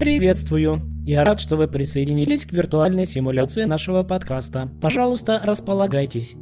[0.00, 0.80] Приветствую!
[1.04, 4.70] Я рад, что вы присоединились к виртуальной симуляции нашего подкаста.
[4.80, 6.36] Пожалуйста, располагайтесь.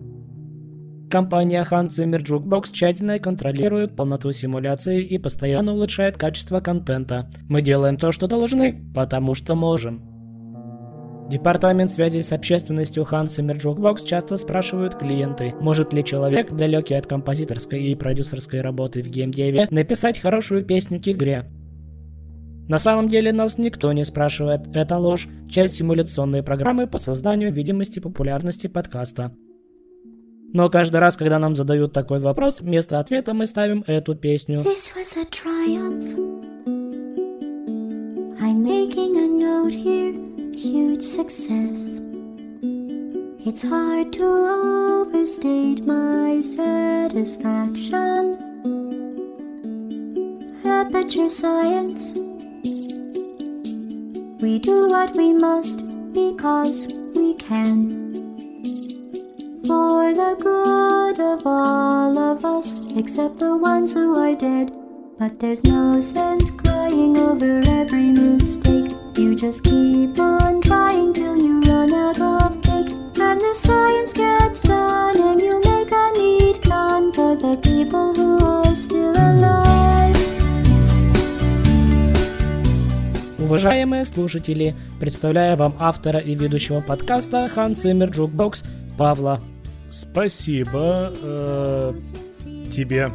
[1.10, 7.28] Компания Hans Zimmer Jukebox тщательно контролирует полноту симуляции и постоянно улучшает качество контента.
[7.48, 10.04] Мы делаем то, что должны, потому что можем.
[11.28, 17.82] Департамент связи с общественностью Zimmer Jukebox часто спрашивают клиенты, может ли человек, далекий от композиторской
[17.82, 21.50] и продюсерской работы в геймдеве, написать хорошую песню к игре.
[22.68, 27.98] На самом деле нас никто не спрашивает, это ложь, часть симуляционной программы по созданию видимости
[27.98, 29.34] популярности подкаста.
[30.52, 34.60] Но каждый раз, когда нам задают такой вопрос, вместо ответа мы ставим эту песню.
[34.60, 36.14] This was a triumph.
[38.40, 40.28] I'm making a note here.
[40.58, 42.00] huge success.
[43.46, 48.36] It's hard to overstate my satisfaction.
[50.64, 52.27] Aperture science.
[54.40, 55.78] We do what we must
[56.12, 56.86] because
[57.16, 58.14] we can.
[59.66, 64.72] For the good of all of us, except the ones who are dead.
[65.18, 68.92] But there's no sense crying over every mistake.
[69.16, 69.77] You just keep
[83.48, 88.62] Уважаемые слушатели, представляю вам автора и ведущего подкаста Zimmer Jukebox
[88.98, 89.40] Павла.
[89.88, 91.98] Спасибо э,
[92.70, 93.10] тебе.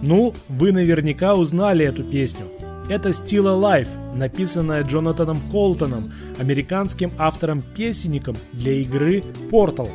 [0.00, 2.46] Ну, вы наверняка узнали эту песню.
[2.88, 9.90] Это Still Alive, написанная Джонатаном Колтоном, американским автором-песенником для игры Portal.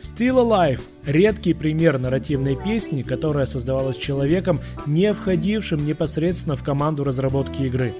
[0.00, 7.64] Still Alive– редкий пример нарративной песни, которая создавалась человеком, не входившим непосредственно в команду разработки
[7.64, 7.92] игры.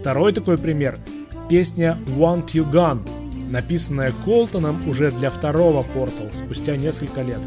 [0.00, 0.98] Второй такой пример–
[1.50, 3.06] песня Want You Gone,
[3.50, 7.40] написанная Колтоном уже для второго Portal спустя несколько лет.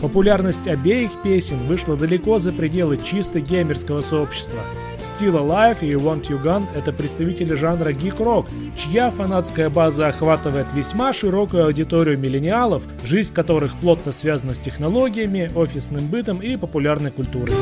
[0.00, 4.60] Популярность обеих песен вышла далеко за пределы чисто геймерского сообщества–
[5.02, 11.12] Still Alive и Want You Gun— это представители жанра гик-рок, чья фанатская база охватывает весьма
[11.12, 17.52] широкую аудиторию миллениалов, жизнь которых плотно связана с технологиями, офисным бытом и популярной культурой.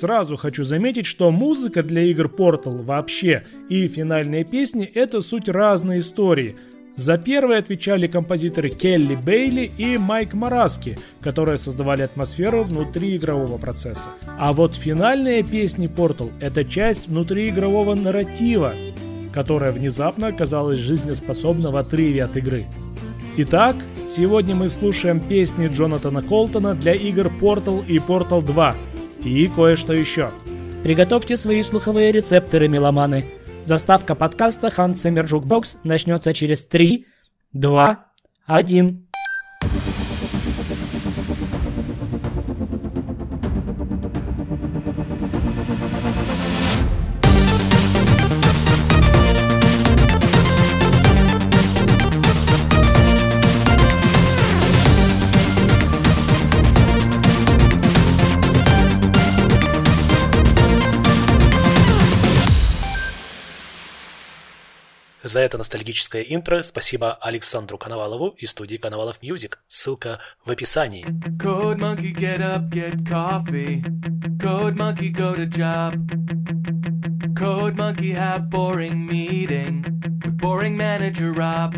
[0.00, 5.98] Сразу хочу заметить, что музыка для игр Portal вообще и финальные песни— это суть разные
[5.98, 6.56] истории—
[6.96, 14.08] за первые отвечали композиторы Келли Бейли и Майк Мараски, которые создавали атмосферу внутри игрового процесса.
[14.38, 18.74] А вот финальные песни Portal— это часть внутриигрового нарратива,
[19.32, 22.66] которая внезапно оказалась жизнеспособна в отрыве от игры.
[23.36, 28.76] Итак, сегодня мы слушаем песни Джонатана Колтона для игр Portal и Portal 2
[29.24, 30.30] и кое-что еще.
[30.82, 33.26] Приготовьте свои слуховые рецепторы, меломаны.
[33.64, 37.06] Заставка подкаста Zimmer Jukebox начнется через 3,
[37.52, 38.06] 2,
[38.46, 39.06] 1.
[65.30, 69.58] За это ностальгическое интро спасибо Александру Коновалову и студии Коновалов Music.
[69.68, 71.06] Ссылка в описании.
[71.38, 73.80] Code monkey, get up, get coffee.
[74.40, 75.94] Code monkey, go to job.
[77.38, 79.84] Code monkey, have boring meeting
[80.24, 81.76] with boring manager Rob.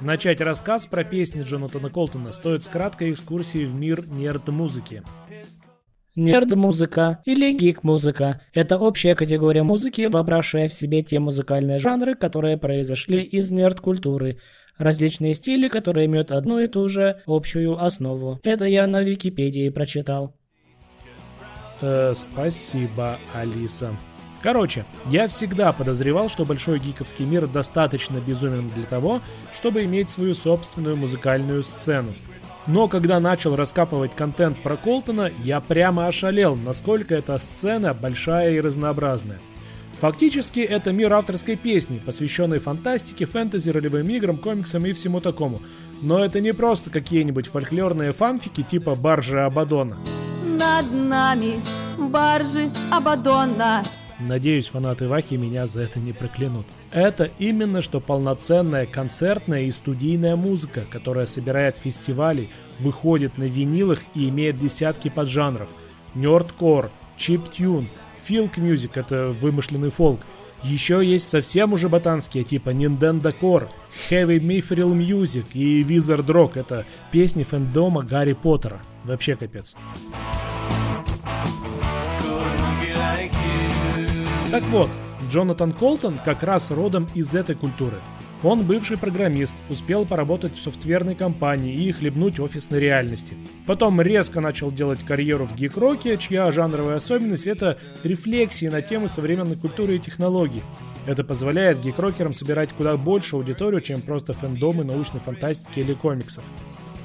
[0.00, 5.02] Начать рассказ про песни Джонатана Колтона стоит с краткой экскурсии в мир нерд-музыки.
[6.16, 13.20] Нерд-музыка или гик-музыка– это общая категория музыки, вобравшая в себе те музыкальные жанры, которые произошли
[13.20, 14.38] из нерд-культуры.
[14.78, 18.38] Различные стили, которые имеют одну и ту же общую основу.
[18.44, 20.36] Это я на Википедии прочитал.
[21.80, 23.90] Э, спасибо, Алиса.
[24.40, 29.20] Короче, я всегда подозревал, что большой гиковский мир достаточно безумен для того,
[29.52, 32.10] чтобы иметь свою собственную музыкальную сцену.
[32.66, 38.60] Но когда начал раскапывать контент про Колтона, я прямо ошалел, насколько эта сцена большая и
[38.60, 39.38] разнообразная.
[40.00, 45.60] Фактически это мир авторской песни, посвященной фантастике, фэнтези, ролевым играм, комиксам и всему такому.
[46.02, 49.96] Но это не просто какие-нибудь фольклорные фанфики типа баржи Абадона.
[50.44, 51.62] Над нами
[51.98, 53.84] баржи Абадона.
[54.26, 56.66] Надеюсь, фанаты Вахи меня за это не проклянут.
[56.90, 62.48] Это именно что полноценная концертная и студийная музыка, которая собирает фестивали,
[62.78, 65.68] выходит на винилах и имеет десятки поджанров.
[66.14, 67.88] Нердкор, чип-тюн,
[68.24, 70.20] филк-мюзик— это вымышленный фолк.
[70.62, 73.68] Еще есть совсем уже ботанские, типа Nintendo Core,
[74.08, 78.80] Heavy Mithril Music и Wizard Rock— это песни фэндома Гарри Поттера.
[79.04, 79.76] Вообще капец.
[84.54, 84.88] Так вот,
[85.28, 87.96] Джонатан Колтон как раз родом из этой культуры.
[88.44, 93.36] Он бывший программист, успел поработать в софтверной компании и хлебнуть офисной реальности.
[93.66, 99.56] Потом резко начал делать карьеру в гик-роке, чья жанровая особенность— это рефлексии на темы современной
[99.56, 100.62] культуры и технологий.
[101.04, 106.44] Это позволяет гик-рокерам собирать куда больше аудиторию, чем просто фэндомы научной фантастики или комиксов.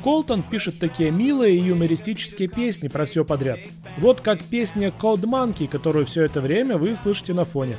[0.04, 3.60] Колтон пишет такие милые и юмористические песни про все подряд.
[3.98, 7.78] Вот как песня Cold Monkey, которую все это время вы слышите на фоне.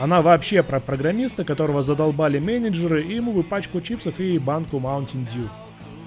[0.00, 5.26] Она вообще про программиста, которого задолбали менеджеры, и ему бы пачку чипсов и банку Mountain
[5.34, 5.48] Dew.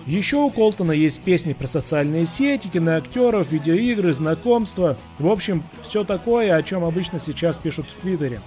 [0.06, 4.98] Еще у Колтона есть песни про социальные сети, киноактеров, видеоигры, знакомства.
[5.20, 8.40] В общем, все такое, о чем обычно сейчас пишут в Твиттере.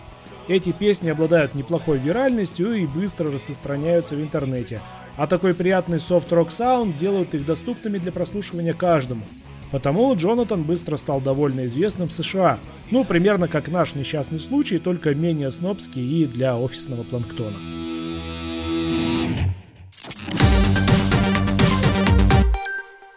[0.51, 4.81] Эти песни обладают неплохой виральностью и быстро распространяются в интернете.
[5.17, 9.23] А такой приятный софт-рок саунд делают их доступными для прослушивания каждому.
[9.71, 12.59] Потому Джонатан быстро стал довольно известным в США.
[12.91, 17.57] Ну, примерно как наш несчастный случай, только менее снобский и для офисного планктона.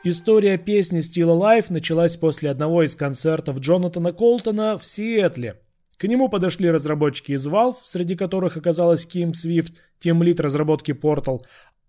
[0.03, 5.62] История песни Still Alive началась после одного из концертов Джонатана Колтона в Сиэтле.
[6.03, 11.39] К нему подошли разработчики из Valve, среди которых оказалась Ким Свифт, тимлит разработки Portal.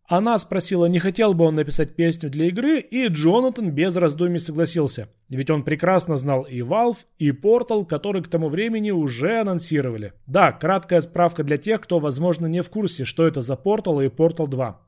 [0.07, 5.09] Она спросила, не хотел бы он написать песню для игры, и Джонатан без раздумий согласился.
[5.31, 10.13] Ведь он прекрасно знал и Valve, и Portal, который к тому времени уже анонсировали.
[10.27, 14.09] Да, краткая справка для тех, кто, возможно, не в курсе, что это за Portal и
[14.09, 14.81] Portal 2.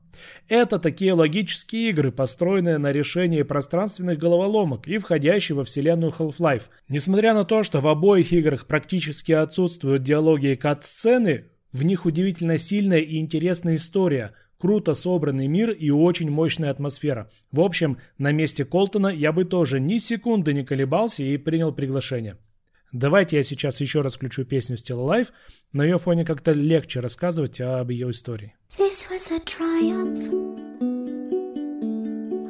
[0.49, 6.63] Это такие логические игры, построенные на решении пространственных головоломок и входящие во вселенную Half-Life.
[6.89, 12.57] Несмотря на то, что в обоих играх практически отсутствуют диалоги и кат-сцены, в них удивительно
[12.57, 17.29] сильная и интересная история, круто собранный мир и очень мощная атмосфера.
[17.51, 22.37] В общем, на месте Колтона я бы тоже ни секунды не колебался и принял приглашение.
[22.93, 25.29] Давайте я сейчас еще раз включу песню Still Alive,
[25.73, 28.55] на ее фоне как-то легче рассказывать об ее истории.
[28.77, 30.29] This was a triumph.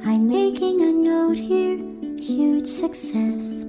[0.06, 1.80] I'm making a note here,
[2.20, 3.66] huge success.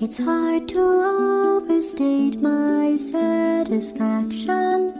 [0.00, 4.97] It's hard to overstate my satisfaction.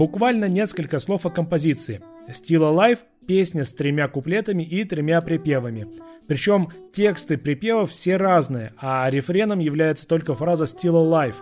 [0.00, 2.00] Буквально несколько слов о композиции.
[2.26, 5.88] Still Alive– песня с тремя куплетами и тремя припевами.
[6.26, 11.34] Причем тексты припевов все разные, а рефреном является только фраза «Still Alive».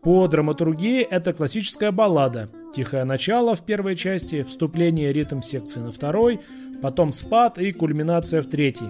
[0.00, 2.48] По драматургии это классическая баллада.
[2.74, 6.40] Тихое начало в первой части, вступление ритм секции на второй,
[6.80, 8.88] потом спад и кульминация в третьей.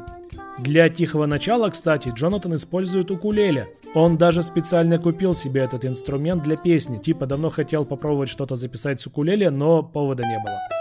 [0.63, 3.69] Для тихого начала, кстати, Джонатан использует укулеле.
[3.95, 9.01] Он даже специально купил себе этот инструмент для песни, типа давно хотел попробовать что-то записать
[9.01, 10.80] с укулеле, но повода не было.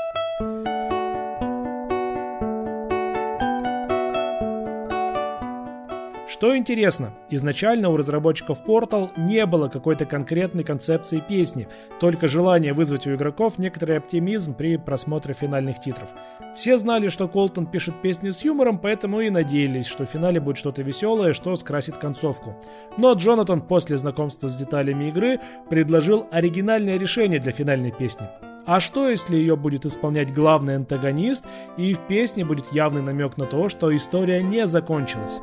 [6.40, 11.68] Что интересно, изначально у разработчиков Portal не было какой-то конкретной концепции песни,
[12.00, 16.08] только желание вызвать у игроков некоторый оптимизм при просмотре финальных титров.
[16.56, 20.56] Все знали, что Колтон пишет песни с юмором, поэтому и надеялись, что в финале будет
[20.56, 22.56] что-то веселое, что скрасит концовку.
[22.96, 28.28] Но Джонатан после знакомства с деталями игры предложил оригинальное решение для финальной песни.
[28.66, 31.44] А что, если ее будет исполнять главный антагонист,
[31.76, 35.42] и в песне будет явный намек на то, что история не закончилась?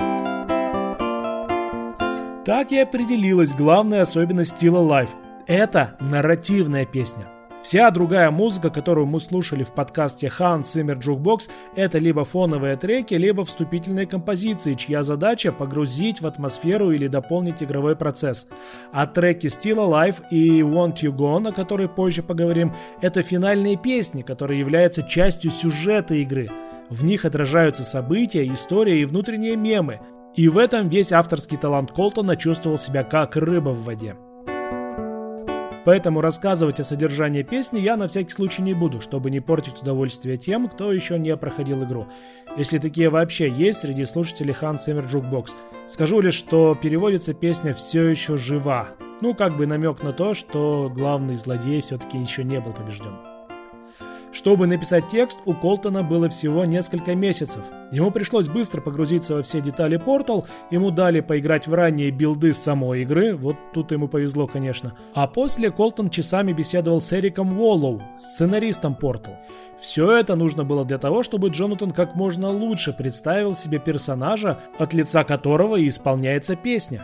[2.47, 5.09] Так и определилась главная особенность Still Alive.
[5.49, 7.27] Это нарративная песня.
[7.61, 13.15] Вся другая музыка, которую мы слушали в подкасте Hans Zimmer Jukebox, это либо фоновые треки,
[13.15, 18.47] либо вступительные композиции, чья задача погрузить в атмосферу или дополнить игровой процесс.
[18.93, 24.23] А треки Still Alive и Want You Gone, о которой позже поговорим, это финальные песни,
[24.23, 26.49] которые являются частью сюжета игры.
[26.91, 29.99] В них отражаются события, история и внутренние мемы,
[30.37, 34.17] и в этом весь авторский талант Колтона чувствовал себя как рыба в воде.
[35.87, 40.37] Поэтому рассказывать о содержании песни я на всякий случай не буду, чтобы не портить удовольствие
[40.37, 42.09] тем, кто еще не проходил игру.
[42.57, 45.55] Если такие вообще есть среди слушателей Hans Zimmer Jukebox.
[45.87, 48.89] Скажу лишь, что переводится песня «все еще жива».
[49.21, 53.36] Ну, как бы намек на то, что главный злодей все-таки еще не был побежден.
[54.37, 57.65] Чтобы написать текст, у Колтона было всего несколько месяцев.
[57.91, 63.01] Ему пришлось быстро погрузиться во все детали Portal, ему дали поиграть в ранние билды самой
[63.01, 64.95] игры, вот тут ему повезло, конечно.
[65.15, 69.37] А после Колтон часами беседовал с Эриком Уоллоу, сценаристом Portal.
[69.81, 74.93] Все это нужно было для того, чтобы Джонатан как можно лучше представил себе персонажа, от
[74.93, 77.03] лица которого и исполняется песня.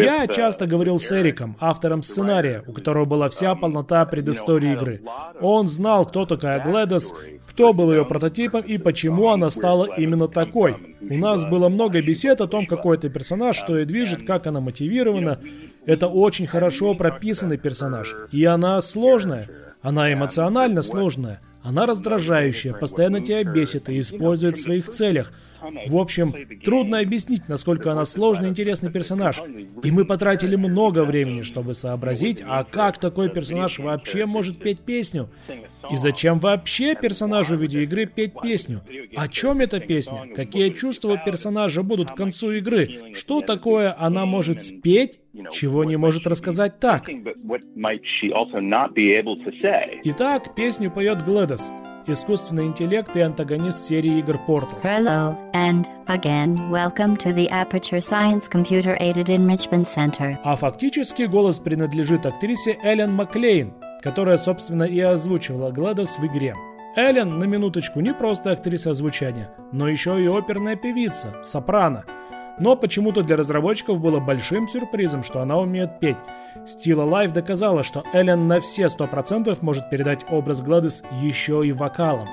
[0.00, 5.02] Я часто говорил с Эриком, автором сценария, у которого была вся полнота предыстории игры.
[5.40, 7.14] Он знал, кто такая Гледос,
[7.48, 10.96] кто был ее прототипом и почему она стала именно такой.
[11.00, 14.60] У нас было много бесед о том, какой это персонаж, что ее движет, как она
[14.60, 15.40] мотивирована.
[15.86, 18.14] Это очень хорошо прописанный персонаж.
[18.32, 19.48] И она сложная.
[19.80, 21.40] Она эмоционально сложная.
[21.66, 25.32] Она раздражающая, постоянно тебя бесит и использует в своих целях.
[25.88, 26.32] В общем,
[26.64, 29.42] трудно объяснить, насколько она сложный и интересный персонаж.
[29.82, 35.28] И мы потратили много времени, чтобы сообразить, а как такой персонаж вообще может петь песню?
[35.90, 38.82] И зачем вообще персонажу видеоигры петь песню?
[39.14, 40.28] О чем эта песня?
[40.34, 43.12] Какие чувства у персонажа будут к концу игры?
[43.14, 45.20] Что такое она может спеть,
[45.52, 47.08] чего не может рассказать так?
[50.04, 51.72] Итак, песню поет Глэдос
[52.06, 54.80] искусственный интеллект и антагонист серии игр Portal.
[54.82, 60.36] Hello, and again, welcome to the Aperture Science Computer Aided Enrichment Center.
[60.44, 63.72] А фактически голос принадлежит актрисе Эллен Маклейн,
[64.02, 66.54] которая, собственно, и озвучивала Гладос в игре.
[66.96, 72.04] Эллен, на минуточку, не просто актриса озвучания, но еще и оперная певица, сопрано.
[72.58, 76.16] Но почему-то для разработчиков было большим сюрпризом, что она умеет петь.
[76.64, 82.28] Steel Alive доказала, что Эллен на все 100% может передать образ Гладис еще и вокалом.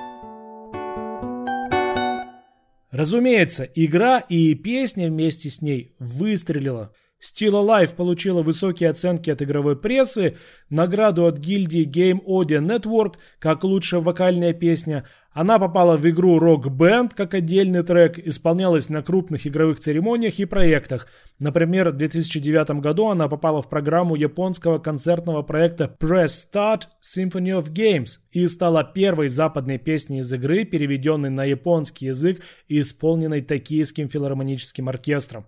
[2.90, 6.92] Разумеется, игра и песня вместе с ней выстрелила–
[7.24, 10.36] Still Alive получила высокие оценки от игровой прессы,
[10.68, 15.06] награду от гильдии Game Audio Network как лучшая вокальная песня.
[15.32, 20.44] Она попала в игру Rock Band как отдельный трек, исполнялась на крупных игровых церемониях и
[20.44, 21.08] проектах.
[21.38, 27.72] Например, в 2009 году она попала в программу японского концертного проекта Press Start Symphony of
[27.72, 34.10] Games и стала первой западной песней из игры, переведенной на японский язык и исполненной Токийским
[34.10, 35.46] филармоническим оркестром.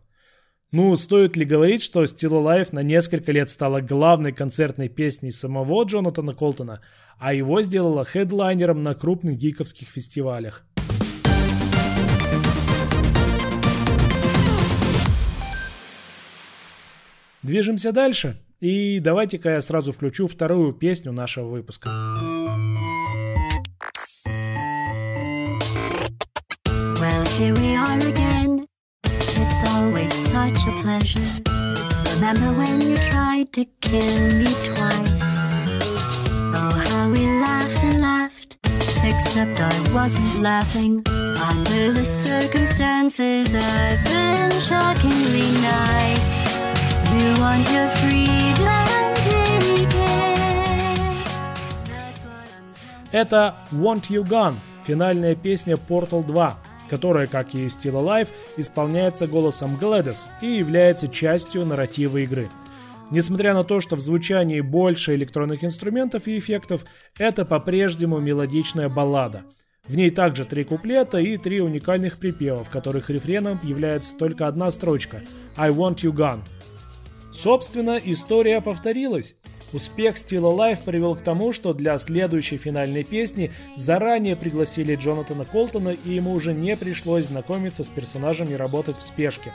[0.72, 5.84] Ну, стоит ли говорить, что Still Alive на несколько лет стала главной концертной песней самого
[5.84, 6.80] Джонатана Колтона,
[7.18, 10.64] а его сделала хедлайнером на крупных гиковских фестивалях.
[17.42, 18.42] Движемся дальше.
[18.58, 21.88] И давайте-ка я сразу включу вторую песню нашего выпуска.
[26.98, 28.15] Well, here we are again.
[30.45, 31.19] It's always such a pleasure.
[32.15, 35.13] Remember when you tried to kill me twice?
[36.55, 38.57] Oh, how we laughed and laughed.
[39.03, 41.03] Except I wasn't laughing.
[41.07, 46.31] Under the circumstances, I've been shockingly nice.
[47.17, 48.85] You want your freedom,
[49.25, 50.31] take it.
[53.11, 59.78] Это Want You Gone, финальная песня Portal 2, которая, как и Still Alive, исполняется голосом
[59.80, 62.48] Gladys и является частью нарратива игры.
[63.10, 66.84] Несмотря на то, что в звучании больше электронных инструментов и эффектов,
[67.18, 69.44] это по-прежнему мелодичная баллада.
[69.86, 74.72] В ней также три куплета и три уникальных припева, в которых рефреном является только одна
[74.72, 75.22] строчка
[75.56, 76.40] «I want you gone».
[77.32, 79.36] Собственно, история повторилась.
[79.72, 85.90] Успех Still Alive привел к тому, что для следующей финальной песни заранее пригласили Джонатана Колтона,
[85.90, 89.52] и ему уже не пришлось знакомиться с персонажем и работать в спешке.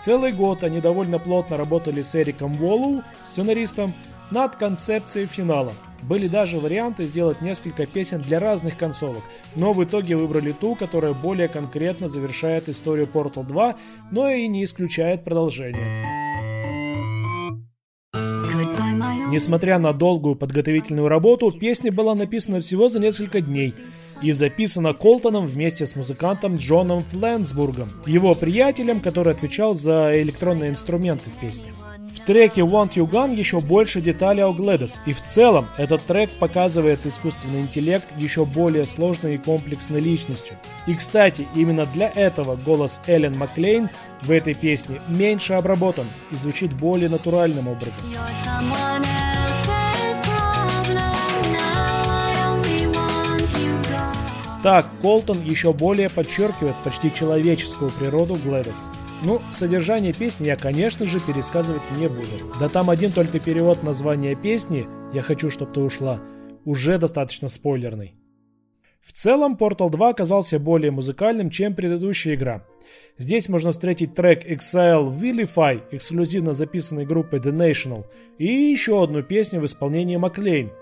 [0.00, 3.94] Целый год они довольно плотно работали с Эриком Уоллоу, сценаристом,
[4.30, 5.74] над концепцией финала.
[6.02, 9.22] Были даже варианты сделать несколько песен для разных концовок,
[9.54, 13.76] но в итоге выбрали ту, которая более конкретно завершает историю Portal 2,
[14.10, 16.13] но и не исключает продолжение.
[19.34, 23.74] Несмотря на долгую подготовительную работу, песня была написана всего за несколько дней
[24.22, 31.30] и записана Колтоном вместе с музыкантом Джоном Фленсбургом, его приятелем, который отвечал за электронные инструменты
[31.30, 31.72] в песне.
[32.24, 36.30] В треке Want You Gone еще больше деталей о Гледос, и в целом этот трек
[36.30, 40.56] показывает искусственный интеллект еще более сложной и комплексной личностью.
[40.86, 43.90] И кстати, именно для этого голос Эллен Маклейн
[44.22, 48.02] в этой песне меньше обработан и звучит более натуральным образом.
[54.62, 58.88] Так, Колтон еще более подчеркивает почти человеческую природу Глэдис.
[59.22, 62.54] Ну, содержание песни я, конечно же, пересказывать не буду.
[62.60, 66.20] Да там один только перевод названия песни «Я хочу, чтобы ты ушла»
[66.64, 68.14] уже достаточно спойлерный.
[69.00, 72.64] В целом, Portal 2 оказался более музыкальным, чем предыдущая игра.
[73.18, 78.06] Здесь можно встретить трек Exile Willify, эксклюзивно записанный группой The National,
[78.38, 80.72] и еще одну песню в исполнении Маклейн.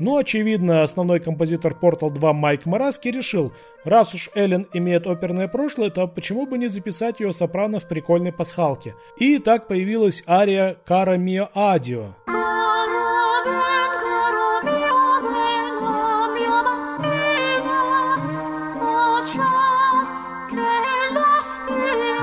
[0.00, 3.52] Ну, очевидно, основной композитор Portal 2 Майк Мараски решил,
[3.84, 8.32] раз уж Эллен имеет оперное прошлое, то почему бы не записать ее сопрано в прикольной
[8.32, 8.94] пасхалке.
[9.18, 12.14] И так появилась ария Кара Мио Адио.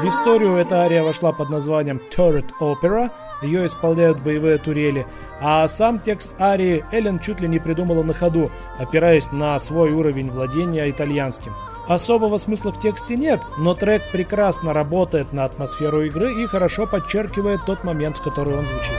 [0.08, 3.12] Историю эта ария вошла под названием Turret Opera,
[3.42, 5.06] ее исполняют боевые турели,
[5.42, 8.50] а сам текст арии Эллен чуть ли не придумала на ходу,
[8.80, 11.54] опираясь на свой уровень владения итальянским.
[11.90, 17.60] Особого смысла в тексте нет, но трек прекрасно работает на атмосферу игры и хорошо подчеркивает
[17.66, 18.94] тот момент, в который он звучит.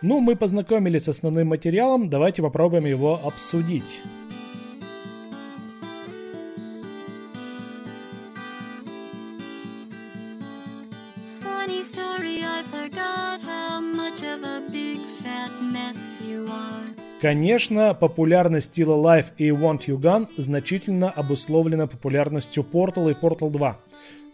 [0.00, 4.02] Ну, мы познакомились с основным материалом, давайте попробуем его обсудить.
[17.26, 23.76] Конечно, популярность Still Alive и Want You Gun значительно обусловлена популярностью Portal и Portal 2.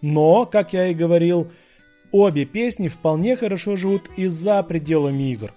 [0.03, 1.51] Но, как я и говорил,
[2.11, 5.55] обе песни вполне хорошо живут и за пределами игр.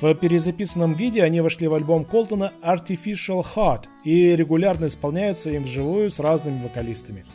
[0.00, 6.08] В перезаписанном виде они вошли в альбом Колтона Artificial Heart и регулярно исполняются им вживую
[6.08, 7.26] с разными вокалистами.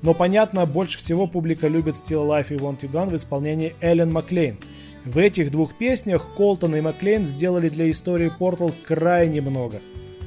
[0.00, 4.10] Но понятно, больше всего публика любит Still Alive и Want You Gun в исполнении Эллен
[4.10, 4.56] Маклейн–
[5.06, 9.80] в этих двух песнях Колтон и Маклейн сделали для истории Portal крайне много.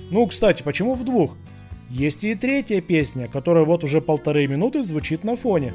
[0.10, 1.36] Ну, кстати, почему в двух?
[1.90, 5.74] Есть и третья песня, которая вот уже полторы минуты звучит на фоне.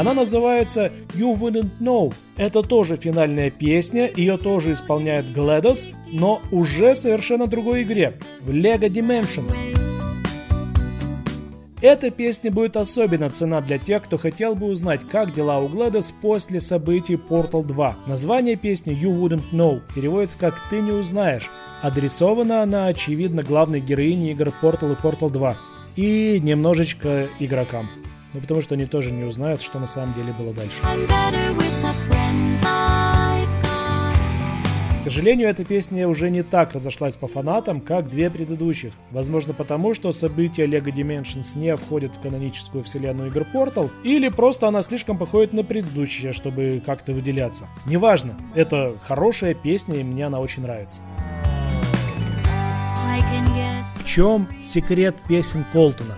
[0.00, 2.14] Она называется You Wouldn't Know.
[2.38, 8.48] Это тоже финальная песня, ее тоже исполняет GLaDOS, но уже в совершенно другой игре, в
[8.48, 9.60] LEGO Dimensions.
[11.82, 16.14] Эта песня будет особенно цена для тех, кто хотел бы узнать, как дела у GLaDOS
[16.22, 17.98] после событий Portal 2.
[18.06, 21.50] Название песни You Wouldn't Know переводится как «Ты не узнаешь».
[21.82, 25.56] Адресована она, очевидно, главной героине игр Portal и Portal 2
[25.96, 27.90] и немножечко игрокам.
[28.32, 30.76] Ну, потому что они тоже не узнают, что на самом деле было дальше.
[35.00, 38.92] К сожалению, эта песня уже не так разошлась по фанатам, как две предыдущих.
[39.10, 44.68] Возможно потому, что события LEGO Dimensions не входят в каноническую вселенную игр Portal, или просто
[44.68, 47.66] она слишком походит на предыдущие, чтобы как-то выделяться.
[47.86, 51.00] Неважно, это хорошая песня и мне она очень нравится.
[53.96, 56.16] В чем секрет песен Колтона?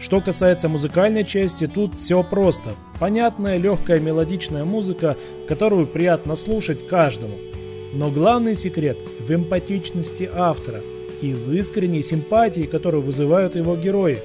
[0.00, 2.70] Что касается музыкальной части, тут все просто.
[3.00, 5.16] Понятная, легкая, мелодичная музыка,
[5.48, 7.34] которую приятно слушать каждому.
[7.92, 10.80] Но главный секрет в эмпатичности автора
[11.20, 14.18] и в искренней симпатии, которую вызывают его герои.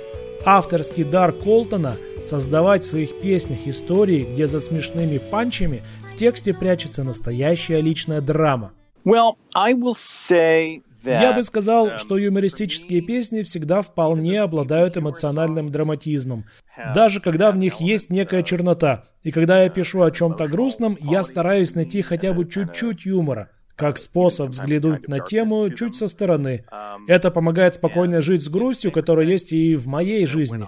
[0.45, 7.03] Авторский дар Колтона– создавать в своих песнях истории, где за смешными панчами в тексте прячется
[7.03, 8.71] настоящая личная драма.
[9.05, 15.69] Well, I will say я бы сказал, um, что юмористические песни всегда вполне обладают эмоциональным
[15.69, 16.45] драматизмом,
[16.93, 19.05] даже когда в них есть некая чернота.
[19.23, 23.97] И когда я пишу о чем-то грустном, я стараюсь найти хотя бы чуть-чуть юмора как
[23.97, 26.63] способ взглянуть на тему чуть со стороны.
[26.71, 30.67] Um, Это помогает спокойно жить с грустью, которая есть и в моей жизни.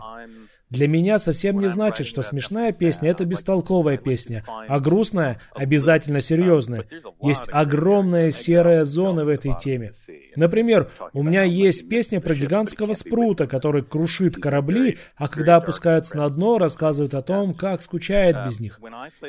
[0.69, 6.85] Для меня совсем не значит, что смешная песня— это бестолковая песня, а грустная— обязательно серьезная.
[7.21, 9.91] Есть огромная серая зона в этой теме.
[10.35, 16.29] Например, у меня есть песня про гигантского спрута, который крушит корабли, а когда опускается на
[16.29, 18.79] дно, рассказывает о том, как скучает без них.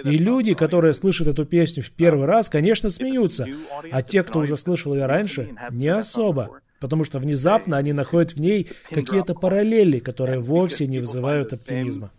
[0.05, 3.47] И люди, которые слышат эту песню в первый раз, конечно, смеются,
[3.91, 6.61] а те, кто уже слышал ее раньше, не особо.
[6.81, 12.11] Потому что внезапно они находят в ней какие-то параллели, которые вовсе не вызывают оптимизма.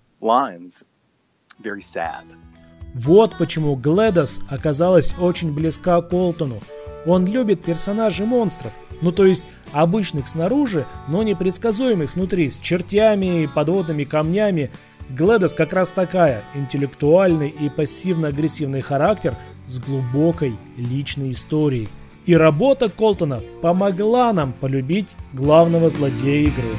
[2.93, 6.60] Вот почему Гледос оказалась очень близка Колтону.
[7.06, 13.48] Он любит персонажей монстров, ну то есть обычных снаружи, но непредсказуемых внутри, с чертями и
[13.48, 14.72] подводными камнями.
[15.10, 21.89] Гледос как раз такая, интеллектуальный и пассивно-агрессивный характер с глубокой личной историей–
[22.27, 26.73] и работа Колтона помогла нам полюбить главного злодея игры.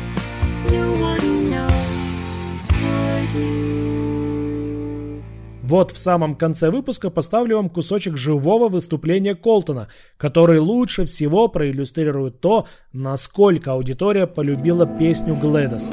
[5.63, 12.41] Вот в самом конце выпуска поставлю вам кусочек живого выступления Колтона, который лучше всего проиллюстрирует
[12.41, 15.93] то, насколько аудитория полюбила песню Глэдос.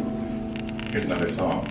[0.93, 1.65] Here's another song.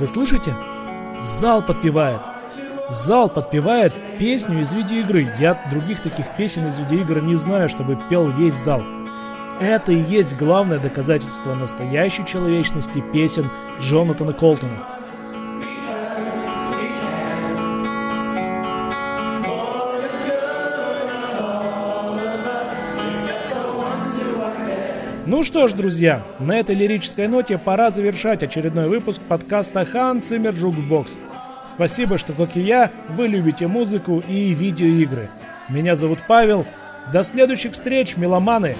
[0.00, 0.54] Вы слышите?
[1.20, 2.22] Зал подпевает.
[2.88, 5.28] Зал подпевает песню из видеоигры.
[5.38, 8.82] Я других таких песен из видеоигр не знаю, чтобы пел весь зал.
[9.60, 14.99] Это и есть главное доказательство настоящей человечности песен Джонатана Колтона.
[25.30, 30.52] Ну что ж, друзья, на этой лирической ноте пора завершать очередной выпуск подкаста Hans Zimmer
[30.52, 31.20] Jukebox.
[31.64, 35.30] Спасибо, что, как и я, вы любите музыку и видеоигры.
[35.68, 36.66] Меня зовут Павел.
[37.12, 38.76] До следующих встреч, меломаны!